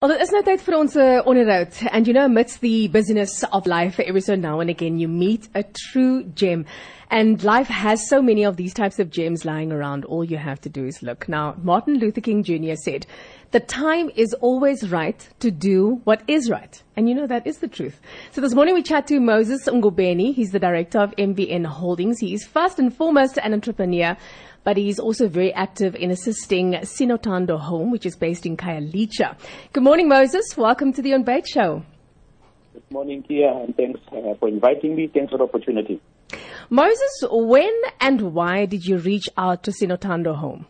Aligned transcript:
Well, 0.00 0.12
dit 0.12 0.20
is 0.22 0.30
nou 0.30 0.44
tyd 0.46 0.60
vir 0.62 0.74
ons 0.78 0.92
uh, 0.94 1.06
onderhoud. 1.26 1.74
And 1.90 2.06
you 2.06 2.12
know, 2.14 2.26
amidst 2.28 2.60
the 2.60 2.86
busyness 2.86 3.42
of 3.50 3.66
life, 3.66 3.98
every 3.98 4.20
so 4.20 4.36
now 4.36 4.60
and 4.60 4.70
again, 4.70 5.00
you 5.00 5.08
meet 5.08 5.48
a 5.56 5.64
true 5.64 6.22
gem. 6.22 6.66
And 7.10 7.42
life 7.42 7.66
has 7.66 8.06
so 8.08 8.22
many 8.22 8.44
of 8.44 8.56
these 8.56 8.72
types 8.72 9.00
of 9.00 9.10
gems 9.10 9.44
lying 9.44 9.72
around. 9.72 10.04
All 10.04 10.22
you 10.22 10.36
have 10.36 10.60
to 10.60 10.68
do 10.68 10.86
is 10.86 11.02
look. 11.02 11.28
Now, 11.28 11.56
Martin 11.60 11.98
Luther 11.98 12.20
King 12.20 12.44
Jr. 12.44 12.76
said, 12.76 13.08
the 13.50 13.60
time 13.60 14.10
is 14.14 14.34
always 14.40 14.90
right 14.90 15.28
to 15.40 15.50
do 15.50 16.00
what 16.04 16.22
is 16.28 16.50
right. 16.50 16.82
And 16.96 17.08
you 17.08 17.14
know, 17.14 17.26
that 17.26 17.46
is 17.46 17.58
the 17.58 17.68
truth. 17.68 18.00
So 18.32 18.40
this 18.40 18.54
morning 18.54 18.74
we 18.74 18.82
chat 18.82 19.06
to 19.06 19.20
Moses 19.20 19.66
Ngobeni. 19.66 20.34
He's 20.34 20.50
the 20.50 20.58
director 20.58 20.98
of 20.98 21.16
MBN 21.16 21.64
Holdings. 21.66 22.18
He 22.18 22.34
is 22.34 22.44
first 22.44 22.78
and 22.78 22.94
foremost 22.94 23.38
an 23.38 23.54
entrepreneur 23.54 24.16
but 24.64 24.76
he's 24.76 24.98
also 24.98 25.28
very 25.28 25.50
active 25.54 25.94
in 25.94 26.10
assisting 26.10 26.72
Sinothando 26.74 27.58
Home, 27.58 27.90
which 27.90 28.04
is 28.04 28.16
based 28.16 28.44
in 28.44 28.54
Khayelitsha. 28.54 29.34
Good 29.72 29.82
morning, 29.82 30.08
Moses. 30.08 30.44
Welcome 30.58 30.92
to 30.92 31.00
the 31.00 31.14
On 31.14 31.22
Bait 31.22 31.48
Show. 31.48 31.82
Good 32.74 32.90
morning, 32.90 33.22
Kia, 33.22 33.48
and 33.48 33.74
thanks 33.74 33.98
uh, 34.12 34.34
for 34.38 34.46
inviting 34.46 34.94
me. 34.94 35.06
Thanks 35.06 35.30
for 35.30 35.38
the 35.38 35.44
opportunity. 35.44 36.02
Moses, 36.68 37.24
when 37.30 37.72
and 37.98 38.34
why 38.34 38.66
did 38.66 38.84
you 38.84 38.98
reach 38.98 39.26
out 39.38 39.62
to 39.62 39.70
Sinothando 39.70 40.36
Home? 40.36 40.66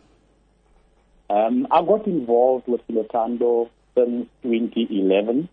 Um, 1.29 1.67
I 1.71 1.81
got 1.83 2.07
involved 2.07 2.67
with 2.67 2.85
Sinothando 2.87 3.69
since 3.95 4.27
2011. 4.43 5.49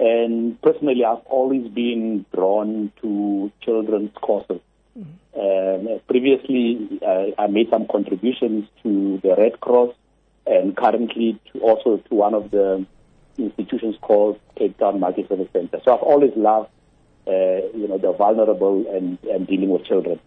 And 0.00 0.60
personally, 0.62 1.04
I've 1.04 1.24
always 1.26 1.68
been 1.68 2.26
drawn 2.34 2.92
to 3.02 3.52
children's 3.62 4.10
causes. 4.20 4.60
Mm-hmm. 4.98 5.92
Um, 5.92 6.00
previously, 6.08 7.00
uh, 7.06 7.40
I 7.40 7.46
made 7.46 7.70
some 7.70 7.86
contributions 7.86 8.66
to 8.82 9.20
the 9.22 9.34
Red 9.36 9.60
Cross 9.60 9.94
and 10.46 10.76
currently 10.76 11.40
to 11.52 11.60
also 11.60 11.98
to 11.98 12.14
one 12.14 12.34
of 12.34 12.50
the 12.50 12.84
institutions 13.38 13.96
called 14.00 14.40
Cape 14.56 14.76
Town 14.78 15.00
Multi 15.00 15.26
Service 15.28 15.48
Center. 15.52 15.80
So 15.84 15.94
I've 15.94 16.02
always 16.02 16.32
loved, 16.36 16.68
uh, 17.26 17.30
you 17.30 17.86
know, 17.88 17.98
the 17.98 18.12
vulnerable 18.12 18.84
and, 18.94 19.18
and 19.24 19.46
dealing 19.46 19.70
with 19.70 19.84
children. 19.84 20.18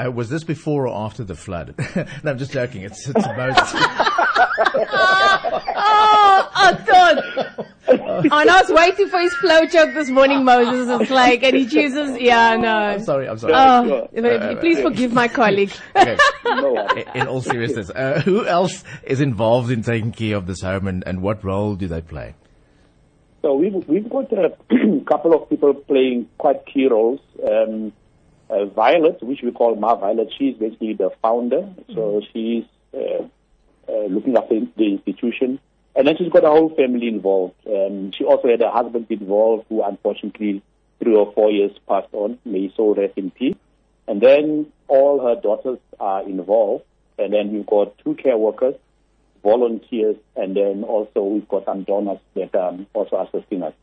Uh, 0.00 0.10
was 0.10 0.30
this 0.30 0.44
before 0.44 0.86
or 0.86 1.04
after 1.04 1.24
the 1.24 1.34
flood? 1.34 1.74
no, 2.24 2.30
I'm 2.30 2.38
just 2.38 2.52
joking. 2.52 2.82
It's, 2.82 3.06
it's 3.08 3.24
about. 3.24 3.58
oh, 5.76 6.50
oh, 6.56 6.84
God. 6.86 7.18
Oh, 7.88 8.22
I 8.30 8.44
was 8.44 8.70
waiting 8.70 9.08
for 9.08 9.20
his 9.20 9.34
flow 9.34 9.66
joke 9.66 9.92
this 9.94 10.08
morning, 10.08 10.44
Moses. 10.44 10.88
It's 11.00 11.10
like, 11.10 11.42
and 11.42 11.56
he 11.56 11.66
chooses, 11.66 12.18
yeah, 12.18 12.56
no. 12.56 12.74
I'm 12.74 13.02
sorry, 13.02 13.28
I'm 13.28 13.38
sorry. 13.38 13.52
Oh, 13.54 14.08
uh, 14.16 14.60
please 14.60 14.80
forgive 14.80 15.12
my 15.12 15.28
colleague. 15.28 15.72
Okay. 16.50 17.04
In 17.14 17.28
all 17.28 17.40
seriousness, 17.42 17.90
uh, 17.90 18.22
who 18.24 18.44
else 18.46 18.82
is 19.04 19.20
involved 19.20 19.70
in 19.70 19.82
taking 19.82 20.12
care 20.12 20.36
of 20.36 20.46
this 20.46 20.62
home 20.62 20.88
and, 20.88 21.04
and 21.06 21.22
what 21.22 21.44
role 21.44 21.74
do 21.76 21.86
they 21.86 22.00
play? 22.00 22.34
So 23.42 23.54
we've, 23.54 23.86
we've 23.86 24.08
got 24.08 24.32
a 24.32 24.50
couple 25.08 25.34
of 25.34 25.48
people 25.48 25.74
playing 25.74 26.28
quite 26.38 26.66
key 26.66 26.88
roles. 26.88 27.20
Um, 27.46 27.92
uh, 28.50 28.66
Violet, 28.66 29.22
which 29.22 29.40
we 29.42 29.52
call 29.52 29.76
Ma 29.76 29.94
Violet, 29.94 30.32
she's 30.36 30.56
basically 30.56 30.94
the 30.94 31.10
founder. 31.22 31.68
So 31.94 32.20
she's 32.32 32.64
uh, 32.92 33.24
uh, 33.88 34.06
looking 34.06 34.36
after 34.36 34.60
the 34.76 34.84
institution. 34.84 35.60
And 35.96 36.06
then 36.06 36.16
she's 36.16 36.32
got 36.32 36.44
a 36.44 36.48
whole 36.48 36.74
family 36.74 37.08
involved. 37.08 37.54
Um, 37.66 38.12
she 38.12 38.24
also 38.24 38.48
had 38.48 38.62
a 38.62 38.70
husband 38.70 39.06
involved 39.10 39.66
who 39.68 39.82
unfortunately 39.82 40.62
three 41.02 41.14
or 41.14 41.32
four 41.32 41.50
years 41.50 41.72
passed 41.88 42.12
on. 42.12 42.38
May 42.44 42.68
he 42.68 42.74
so 42.76 42.94
rest 42.94 43.14
in 43.16 43.30
peace. 43.30 43.56
And 44.06 44.20
then 44.20 44.66
all 44.88 45.20
her 45.20 45.40
daughters 45.40 45.78
are 45.98 46.22
involved. 46.22 46.84
And 47.18 47.32
then 47.32 47.52
we've 47.52 47.66
got 47.66 47.98
two 47.98 48.14
care 48.14 48.36
workers, 48.36 48.74
volunteers, 49.42 50.16
and 50.36 50.56
then 50.56 50.84
also 50.84 51.22
we've 51.22 51.48
got 51.48 51.66
some 51.66 51.84
donors 51.84 52.18
that 52.34 52.54
are 52.54 52.78
also 52.94 53.28
assisting 53.28 53.62
us. 53.62 53.74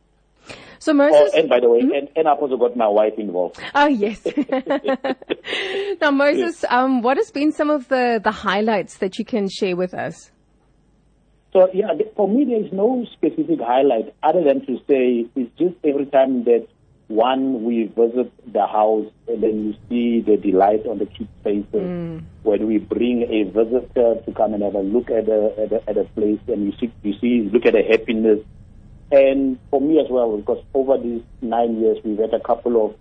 So 0.78 0.92
Moses, 0.92 1.32
oh, 1.34 1.38
and 1.38 1.48
by 1.48 1.60
the 1.60 1.68
way, 1.68 1.80
mm-hmm. 1.80 1.92
and, 1.92 2.08
and 2.14 2.28
I've 2.28 2.38
also 2.38 2.56
got 2.56 2.76
my 2.76 2.88
wife 2.88 3.14
involved. 3.18 3.60
Oh 3.74 3.86
yes. 3.86 4.24
now 6.00 6.10
Moses, 6.10 6.64
um, 6.68 7.02
what 7.02 7.16
has 7.16 7.30
been 7.30 7.52
some 7.52 7.70
of 7.70 7.88
the 7.88 8.20
the 8.22 8.30
highlights 8.30 8.98
that 8.98 9.18
you 9.18 9.24
can 9.24 9.48
share 9.48 9.76
with 9.76 9.92
us? 9.92 10.30
So 11.52 11.68
yeah, 11.74 11.88
for 12.14 12.28
me 12.28 12.44
there 12.44 12.64
is 12.64 12.72
no 12.72 13.04
specific 13.12 13.58
highlight 13.60 14.14
other 14.22 14.44
than 14.44 14.64
to 14.66 14.76
say 14.88 15.26
it's 15.34 15.58
just 15.58 15.74
every 15.84 16.06
time 16.06 16.44
that 16.44 16.68
one 17.08 17.64
we 17.64 17.84
visit 17.84 18.30
the 18.52 18.66
house 18.66 19.10
and 19.26 19.42
then 19.42 19.64
you 19.64 19.74
see 19.88 20.20
the 20.20 20.36
delight 20.36 20.86
on 20.86 20.98
the 20.98 21.06
kids' 21.06 21.30
faces 21.42 21.66
mm. 21.72 22.22
when 22.42 22.66
we 22.66 22.76
bring 22.76 23.22
a 23.22 23.44
visitor 23.44 24.20
to 24.26 24.32
come 24.32 24.52
and 24.52 24.62
have 24.62 24.74
a 24.74 24.80
look 24.80 25.10
at 25.10 25.26
a 25.26 25.54
at 25.58 25.72
a, 25.72 25.88
at 25.88 25.96
a 25.96 26.04
place 26.14 26.38
and 26.48 26.66
you 26.66 26.72
see 26.78 26.92
you 27.02 27.14
see 27.18 27.48
look 27.50 27.64
at 27.64 27.72
the 27.72 27.82
happiness 27.82 28.40
and 29.10 29.58
for 29.70 29.80
me 29.80 30.00
as 30.00 30.06
well, 30.10 30.36
because 30.36 30.62
over 30.74 30.98
these 30.98 31.22
nine 31.40 31.80
years, 31.80 31.98
we've 32.04 32.18
had 32.18 32.34
a 32.34 32.40
couple 32.40 32.86
of 32.86 32.96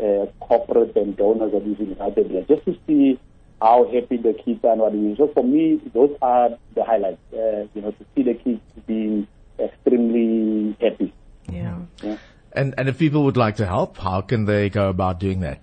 uh, 0.00 0.26
corporate 0.40 0.96
and 0.96 1.16
donors 1.16 1.52
that 1.52 1.64
we've 1.64 1.78
invited 1.78 2.30
here 2.30 2.44
just 2.48 2.64
to 2.64 2.76
see 2.86 3.20
how 3.60 3.84
happy 3.92 4.16
the 4.16 4.32
kids 4.32 4.64
are 4.64 4.72
and 4.72 4.80
what 4.80 4.92
we 4.92 5.14
So 5.16 5.28
for 5.28 5.44
me, 5.44 5.80
those 5.94 6.16
are 6.20 6.50
the 6.74 6.84
highlights, 6.84 7.20
uh, 7.32 7.66
you 7.74 7.82
know, 7.82 7.92
to 7.92 8.04
see 8.14 8.24
the 8.24 8.34
kids 8.34 8.60
being 8.86 9.28
extremely 9.58 10.76
happy. 10.80 11.14
Yeah. 11.48 11.78
yeah. 12.02 12.16
And, 12.52 12.74
and 12.76 12.88
if 12.88 12.98
people 12.98 13.24
would 13.24 13.36
like 13.36 13.56
to 13.56 13.66
help, 13.66 13.98
how 13.98 14.20
can 14.20 14.46
they 14.46 14.68
go 14.68 14.88
about 14.88 15.20
doing 15.20 15.40
that? 15.40 15.60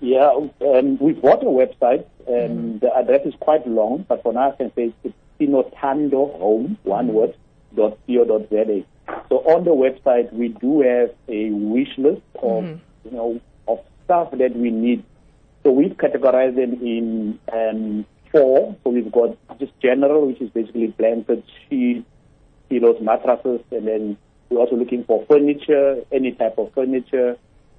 Yeah, 0.00 0.32
um, 0.60 0.98
we've 0.98 1.20
got 1.20 1.42
a 1.42 1.46
website, 1.46 2.06
and 2.26 2.74
mm. 2.74 2.80
the 2.80 2.94
address 2.94 3.24
is 3.24 3.34
quite 3.38 3.66
long, 3.68 4.04
but 4.08 4.22
for 4.22 4.32
now 4.32 4.52
I 4.52 4.56
can 4.56 4.72
say 4.74 4.92
it's 5.04 5.14
Sinothando 5.38 6.38
Home, 6.38 6.78
one 6.82 7.08
mm. 7.08 7.12
word, 7.12 7.34
www.co.za. 7.74 8.84
So 9.28 9.38
on 9.38 9.64
the 9.64 9.70
website, 9.70 10.32
we 10.32 10.48
do 10.48 10.80
have 10.82 11.10
a 11.28 11.50
wish 11.50 11.96
list 11.98 12.22
of, 12.36 12.64
mm-hmm. 12.64 13.08
you 13.08 13.10
know, 13.10 13.40
of 13.68 13.80
stuff 14.04 14.30
that 14.32 14.56
we 14.56 14.70
need. 14.70 15.04
So 15.62 15.70
we've 15.70 15.96
categorized 15.96 16.56
them 16.56 16.74
in 16.84 17.38
um, 17.52 18.06
four. 18.30 18.76
So 18.82 18.90
we've 18.90 19.10
got 19.10 19.36
just 19.58 19.72
general, 19.80 20.26
which 20.26 20.40
is 20.40 20.50
basically 20.50 20.88
blankets, 20.88 21.48
sheets, 21.68 22.06
pillows, 22.68 23.00
mattresses, 23.00 23.60
and 23.70 23.86
then 23.86 24.16
we're 24.48 24.60
also 24.60 24.76
looking 24.76 25.04
for 25.04 25.24
furniture, 25.26 26.02
any 26.12 26.32
type 26.32 26.58
of 26.58 26.72
furniture, 26.74 27.36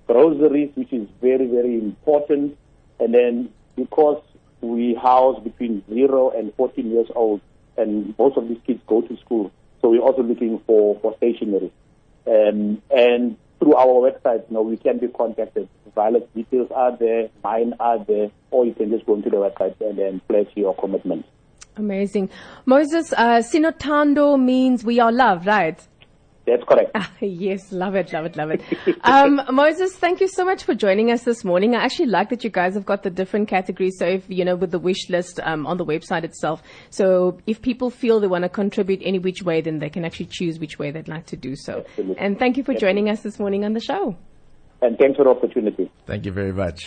groceries, 0.07 0.71
which 0.75 0.91
is 0.91 1.07
very, 1.21 1.47
very 1.47 1.75
important. 1.75 2.57
And 2.99 3.13
then 3.13 3.49
because 3.75 4.23
we 4.61 4.95
house 4.95 5.41
between 5.43 5.83
zero 5.89 6.31
and 6.31 6.53
14 6.55 6.89
years 6.89 7.07
old, 7.15 7.41
and 7.77 8.15
most 8.17 8.37
of 8.37 8.47
these 8.47 8.59
kids 8.65 8.81
go 8.87 9.01
to 9.01 9.17
school, 9.17 9.51
so 9.83 9.89
we're 9.89 9.99
also 9.99 10.23
looking 10.23 10.59
for, 10.65 10.97
for 11.01 11.13
stationery. 11.17 11.71
Um, 12.25 12.81
and 12.89 13.35
through 13.59 13.75
our 13.75 14.09
website, 14.09 14.47
you 14.49 14.55
know, 14.55 14.61
we 14.61 14.77
can 14.77 14.97
be 14.97 15.09
contacted. 15.09 15.67
Violet's 15.93 16.25
details 16.33 16.71
are 16.73 16.97
there, 16.97 17.29
mine 17.43 17.73
are 17.79 18.03
there, 18.05 18.31
or 18.49 18.65
you 18.65 18.73
can 18.73 18.89
just 18.89 19.05
go 19.05 19.15
into 19.15 19.29
the 19.29 19.35
website 19.35 19.79
and 19.81 19.99
then 19.99 20.21
pledge 20.29 20.47
your 20.55 20.73
commitment. 20.75 21.25
Amazing. 21.75 22.29
Moses, 22.65 23.13
uh, 23.13 23.41
Sinothando 23.41 24.41
means 24.41 24.85
we 24.85 24.99
are 24.99 25.11
love, 25.11 25.45
right? 25.45 25.85
That's 26.45 26.63
correct. 26.67 26.91
Ah, 26.93 27.09
yes, 27.21 27.71
love 27.71 27.95
it, 27.95 28.11
love 28.11 28.25
it, 28.25 28.35
love 28.35 28.51
it. 28.51 28.61
um, 29.03 29.41
Moses, 29.51 29.95
thank 29.95 30.19
you 30.19 30.27
so 30.27 30.43
much 30.43 30.63
for 30.63 30.75
joining 30.75 31.09
us 31.09 31.23
this 31.23 31.45
morning. 31.45 31.73
I 31.73 31.83
actually 31.83 32.07
like 32.07 32.29
that 32.29 32.43
you 32.43 32.49
guys 32.49 32.73
have 32.73 32.85
got 32.85 33.03
the 33.03 33.09
different 33.09 33.47
categories. 33.47 33.95
So 33.97 34.05
if, 34.05 34.29
you 34.29 34.43
know, 34.43 34.55
with 34.55 34.71
the 34.71 34.79
wish 34.79 35.09
list 35.09 35.39
um, 35.43 35.65
on 35.65 35.77
the 35.77 35.85
website 35.85 36.23
itself. 36.25 36.61
So 36.89 37.39
if 37.47 37.61
people 37.61 37.89
feel 37.89 38.19
they 38.19 38.27
want 38.27 38.43
to 38.43 38.49
contribute 38.49 39.01
any 39.03 39.19
which 39.19 39.41
way, 39.41 39.61
then 39.61 39.79
they 39.79 39.89
can 39.89 40.03
actually 40.03 40.27
choose 40.27 40.59
which 40.59 40.77
way 40.77 40.91
they'd 40.91 41.07
like 41.07 41.27
to 41.27 41.37
do 41.37 41.55
so. 41.55 41.85
Absolutely. 41.87 42.17
And 42.17 42.37
thank 42.37 42.57
you 42.57 42.63
for 42.63 42.73
joining 42.73 43.09
us 43.09 43.21
this 43.21 43.39
morning 43.39 43.63
on 43.63 43.71
the 43.73 43.79
show. 43.79 44.17
And 44.81 44.97
thanks 44.97 45.15
for 45.15 45.23
the 45.23 45.29
opportunity. 45.29 45.89
Thank 46.05 46.25
you 46.25 46.33
very 46.33 46.51
much. 46.51 46.81